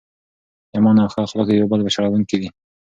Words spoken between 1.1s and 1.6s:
ښه اخلاق د